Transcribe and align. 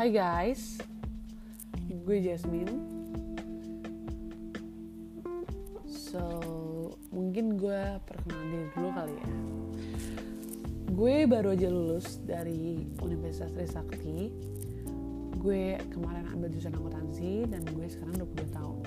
Hai 0.00 0.16
guys, 0.16 0.80
gue 1.76 2.24
Jasmine. 2.24 2.72
So, 5.84 6.24
mungkin 7.12 7.60
gue 7.60 8.00
perkenalan 8.08 8.48
diri 8.48 8.66
dulu 8.72 8.88
kali 8.96 9.12
ya. 9.12 9.28
Gue 10.96 11.28
baru 11.28 11.52
aja 11.52 11.68
lulus 11.68 12.16
dari 12.24 12.88
Universitas 13.04 13.52
Trisakti. 13.52 14.32
Gue 15.36 15.76
kemarin 15.92 16.32
ambil 16.32 16.48
jurusan 16.48 16.80
akuntansi 16.80 17.44
dan 17.52 17.60
gue 17.68 17.84
sekarang 17.84 18.24
22 18.24 18.56
tahun. 18.56 18.80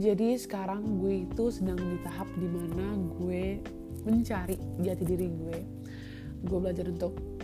Jadi 0.00 0.28
sekarang 0.40 1.04
gue 1.04 1.28
itu 1.28 1.52
sedang 1.52 1.76
di 1.76 2.00
tahap 2.00 2.32
di 2.32 2.48
mana 2.48 2.96
gue 2.96 3.60
mencari 4.08 4.56
jati 4.80 5.04
diri 5.04 5.28
gue. 5.36 5.58
Gue 6.48 6.58
belajar 6.64 6.88
untuk 6.88 7.37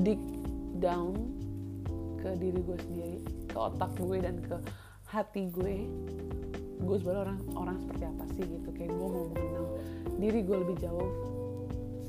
dig 0.00 0.20
down 0.80 1.12
ke 2.22 2.32
diri 2.38 2.60
gue 2.64 2.78
sendiri, 2.88 3.18
ke 3.50 3.56
otak 3.58 3.92
gue 4.00 4.18
dan 4.22 4.40
ke 4.40 4.56
hati 5.10 5.52
gue. 5.52 5.76
Gue 6.82 6.96
sebenarnya 6.98 7.22
orang 7.22 7.38
orang 7.54 7.76
seperti 7.82 8.04
apa 8.08 8.24
sih 8.34 8.44
gitu? 8.46 8.68
Kayak 8.72 8.90
gue 8.96 9.08
mau 9.08 9.26
mengenal 9.30 9.66
diri 10.18 10.40
gue 10.42 10.56
lebih 10.56 10.76
jauh 10.80 11.10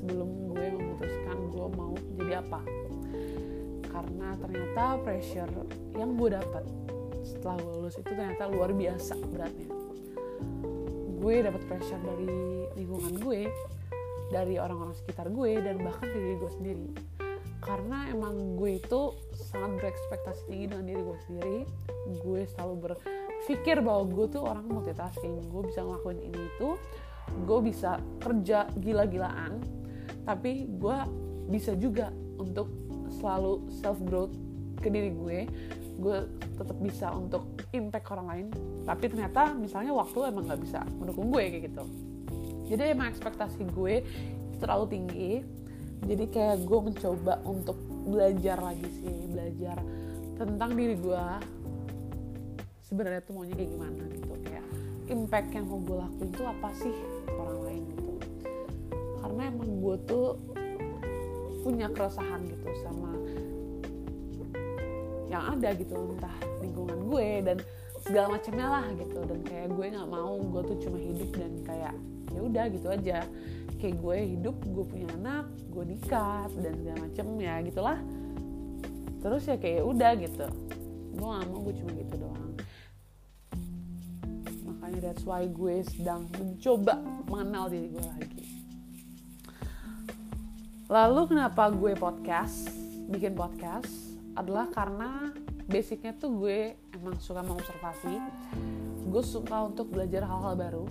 sebelum 0.00 0.28
gue 0.50 0.66
memutuskan 0.80 1.36
gue 1.52 1.66
mau 1.76 1.94
jadi 2.16 2.32
apa. 2.40 2.60
Karena 3.84 4.28
ternyata 4.40 4.82
pressure 5.06 5.52
yang 5.94 6.18
gue 6.18 6.28
dapat 6.34 6.64
setelah 7.24 7.56
gue 7.62 7.72
lulus 7.80 7.96
itu 7.96 8.10
ternyata 8.12 8.44
luar 8.52 8.70
biasa 8.76 9.16
beratnya 9.32 9.68
gue 11.24 11.40
dapat 11.40 11.62
pressure 11.64 12.02
dari 12.04 12.28
lingkungan 12.76 13.16
gue 13.16 13.48
dari 14.28 14.60
orang-orang 14.60 14.92
sekitar 14.92 15.32
gue 15.32 15.56
dan 15.56 15.80
bahkan 15.80 16.04
diri 16.12 16.36
gue 16.36 16.50
sendiri 16.52 16.88
karena 17.64 18.12
emang 18.12 18.60
gue 18.60 18.76
itu 18.76 19.16
sangat 19.32 19.80
berekspektasi 19.80 20.42
tinggi 20.52 20.66
dengan 20.68 20.84
diri 20.84 21.00
gue 21.00 21.18
sendiri. 21.24 21.58
Gue 22.20 22.40
selalu 22.52 22.74
berpikir 22.84 23.80
bahwa 23.80 24.04
gue 24.12 24.26
tuh 24.28 24.42
orang 24.44 24.68
multitasking. 24.68 25.40
Gue 25.48 25.62
bisa 25.72 25.80
ngelakuin 25.80 26.20
ini 26.20 26.40
itu. 26.44 26.76
Gue 27.48 27.58
bisa 27.64 27.96
kerja 28.20 28.68
gila-gilaan. 28.76 29.64
Tapi 30.28 30.68
gue 30.76 30.98
bisa 31.48 31.72
juga 31.80 32.12
untuk 32.36 32.68
selalu 33.16 33.64
self 33.80 33.96
growth 34.04 34.36
ke 34.84 34.92
diri 34.92 35.16
gue. 35.16 35.38
Gue 35.96 36.28
tetap 36.60 36.76
bisa 36.84 37.16
untuk 37.16 37.48
impact 37.72 38.12
orang 38.12 38.26
lain. 38.28 38.46
Tapi 38.84 39.04
ternyata 39.08 39.56
misalnya 39.56 39.96
waktu 39.96 40.28
emang 40.28 40.44
nggak 40.44 40.60
bisa 40.60 40.84
mendukung 41.00 41.32
gue 41.32 41.42
kayak 41.48 41.64
gitu. 41.72 41.84
Jadi 42.68 42.92
emang 42.92 43.08
ekspektasi 43.08 43.64
gue 43.72 44.04
terlalu 44.60 44.84
tinggi 44.88 45.32
jadi 46.04 46.24
kayak 46.28 46.56
gue 46.68 46.80
mencoba 46.80 47.40
untuk 47.48 47.76
belajar 48.04 48.60
lagi 48.60 48.88
sih 49.00 49.12
belajar 49.32 49.80
tentang 50.36 50.76
diri 50.76 50.96
gue. 51.00 51.24
Sebenarnya 52.84 53.24
tuh 53.24 53.32
maunya 53.40 53.56
kayak 53.56 53.70
gimana 53.72 54.02
gitu 54.12 54.32
kayak 54.44 54.66
impact 55.08 55.48
yang 55.56 55.66
mau 55.66 55.80
gue 55.80 55.96
lakuin 55.96 56.30
tuh 56.36 56.46
apa 56.46 56.68
sih 56.76 56.94
orang 57.32 57.60
lain 57.64 57.82
gitu. 57.96 58.12
Karena 59.24 59.42
emang 59.48 59.70
gue 59.80 59.96
tuh 60.04 60.26
punya 61.64 61.88
keresahan 61.88 62.44
gitu 62.44 62.68
sama 62.84 63.16
yang 65.32 65.56
ada 65.56 65.72
gitu 65.72 65.96
entah 65.96 66.36
lingkungan 66.60 66.98
gue 67.08 67.28
dan 67.40 67.58
segala 68.04 68.36
macamnya 68.36 68.68
lah 68.68 68.86
gitu. 69.00 69.18
Dan 69.24 69.40
kayak 69.42 69.68
gue 69.72 69.86
nggak 69.96 70.08
mau 70.12 70.36
gue 70.36 70.62
tuh 70.68 70.76
cuma 70.84 70.98
hidup 71.00 71.30
dan 71.32 71.52
kayak 71.64 71.94
ya 72.30 72.40
udah 72.44 72.64
gitu 72.68 72.88
aja. 72.92 73.18
Kayak 73.80 73.96
gue 74.00 74.16
hidup 74.36 74.56
gue 74.64 74.84
punya 74.84 75.08
anak 75.16 75.48
gue 75.72 75.84
nikah 75.88 76.46
dan 76.60 76.72
segala 76.78 76.98
macem 77.08 77.26
ya 77.40 77.54
gitulah. 77.64 77.98
Terus 79.24 79.42
ya 79.48 79.56
kayak 79.56 79.82
udah 79.88 80.12
gitu. 80.20 80.46
Gue 81.16 81.26
gak 81.26 81.46
mau 81.48 81.60
gue 81.64 81.74
cuma 81.80 81.90
gitu 81.96 82.14
doang. 82.20 82.52
Makanya 84.68 84.98
that's 85.00 85.24
why 85.24 85.48
gue 85.48 85.80
sedang 85.88 86.28
mencoba 86.36 87.00
mengenal 87.24 87.72
diri 87.72 87.88
gue 87.88 88.04
lagi. 88.04 88.44
Lalu 90.92 91.32
kenapa 91.32 91.72
gue 91.72 91.96
podcast 91.96 92.68
bikin 93.08 93.32
podcast 93.32 93.88
adalah 94.36 94.68
karena 94.68 95.32
basicnya 95.66 96.12
tuh 96.16 96.32
gue 96.38 96.76
emang 96.94 97.16
suka 97.20 97.40
mengobservasi. 97.40 98.14
Gue 99.08 99.22
suka 99.24 99.68
untuk 99.68 99.92
belajar 99.92 100.24
hal-hal 100.24 100.54
baru. 100.56 100.84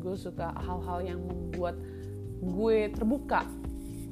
Gue 0.00 0.14
suka 0.14 0.52
hal-hal 0.56 0.98
yang 1.04 1.20
membuat 1.22 1.76
gue 2.40 2.78
terbuka 2.92 3.44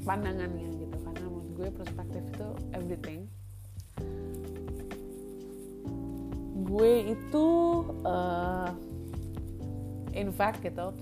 pandangannya 0.05 0.69
gitu. 0.81 0.97
Karena 1.01 1.27
menurut 1.29 1.51
gue 1.57 1.69
perspektif 1.73 2.23
itu 2.35 2.49
everything. 2.73 3.21
Gue 6.65 7.13
itu 7.13 7.47
uh, 8.03 8.73
in 10.15 10.31
fact 10.33 10.63
gitu 10.63 10.95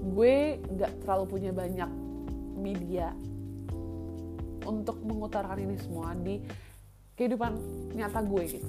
gue 0.00 0.56
gak 0.80 0.92
terlalu 1.04 1.24
punya 1.28 1.52
banyak 1.52 1.90
media 2.56 3.12
untuk 4.64 5.00
mengutarakan 5.02 5.66
ini 5.66 5.76
semua 5.80 6.14
di 6.14 6.38
kehidupan 7.20 7.52
nyata 7.92 8.24
gue 8.24 8.42
gitu. 8.48 8.68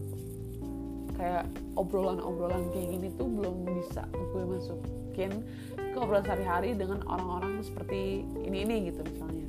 Kayak 1.15 1.47
obrolan-obrolan 1.79 2.67
kayak 2.75 2.87
gini 2.99 3.07
tuh 3.15 3.31
belum 3.31 3.63
bisa 3.79 4.03
gue 4.11 4.43
masukin 4.43 5.31
ke 5.79 5.95
obrolan 5.95 6.27
sehari-hari 6.27 6.75
dengan 6.75 6.99
orang-orang 7.07 7.63
seperti 7.63 8.27
ini 8.43 8.67
ini 8.67 8.91
gitu 8.91 9.07
misalnya. 9.07 9.45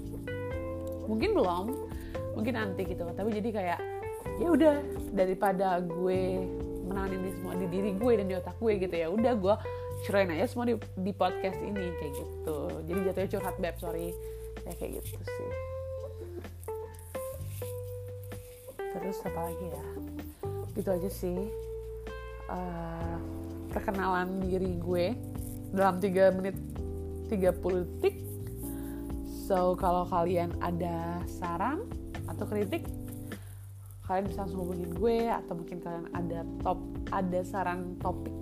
Mungkin 1.11 1.35
belum 1.35 1.67
mungkin 2.39 2.55
nanti 2.55 2.87
gitu. 2.87 3.03
Tapi 3.03 3.29
jadi 3.35 3.49
kayak 3.51 3.81
ya 4.39 4.49
udah 4.55 4.75
daripada 5.11 5.83
gue 5.83 6.47
menangani 6.87 7.19
ini 7.19 7.31
semua 7.35 7.59
di 7.59 7.67
diri 7.67 7.91
gue 7.99 8.13
dan 8.23 8.27
di 8.31 8.35
otak 8.39 8.55
gue 8.63 8.73
gitu 8.79 8.95
ya 8.95 9.11
udah 9.11 9.35
gue 9.35 9.55
curain 10.07 10.31
aja 10.31 10.47
semua 10.47 10.71
di, 10.71 10.79
di 10.79 11.11
podcast 11.11 11.59
ini 11.59 11.91
kayak 11.99 12.13
gitu. 12.15 12.59
Jadi 12.87 12.99
jatuhnya 13.11 13.29
curhat 13.35 13.57
beb 13.59 13.75
sorry. 13.83 14.15
Ya 14.63 14.79
kayak 14.79 15.03
gitu 15.03 15.19
sih 15.27 15.72
terus 18.93 19.19
apa 19.25 19.49
lagi 19.49 19.67
ya? 19.67 19.85
Gitu 20.77 20.89
aja 20.89 21.11
sih 21.11 21.39
uh, 22.49 23.17
perkenalan 23.73 24.45
diri 24.45 24.77
gue 24.77 25.17
dalam 25.73 25.97
3 25.99 26.37
menit 26.39 26.57
30 27.33 27.89
detik. 27.89 28.17
So 29.49 29.75
kalau 29.77 30.05
kalian 30.07 30.53
ada 30.61 31.25
saran 31.27 31.89
atau 32.29 32.45
kritik 32.47 32.87
kalian 34.07 34.29
bisa 34.29 34.45
langsung 34.45 34.61
hubungin 34.67 34.91
gue 34.93 35.17
atau 35.31 35.53
mungkin 35.57 35.79
kalian 35.81 36.07
ada 36.13 36.45
top 36.61 36.79
ada 37.15 37.41
saran 37.47 37.97
topik 38.03 38.35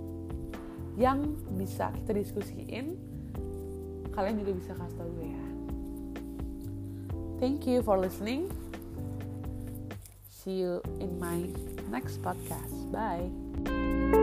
yang 0.99 1.37
bisa 1.55 1.93
kita 2.01 2.11
diskusiin 2.17 2.99
kalian 4.11 4.43
juga 4.43 4.51
bisa 4.57 4.71
kasih 4.75 4.97
tau 4.99 5.09
gue 5.15 5.27
ya. 5.31 5.45
Thank 7.39 7.65
you 7.65 7.79
for 7.81 7.95
listening 7.97 8.51
See 10.43 10.57
you 10.57 10.81
in 10.99 11.19
my 11.19 11.45
next 11.91 12.23
podcast. 12.23 12.73
Bye. 12.91 14.20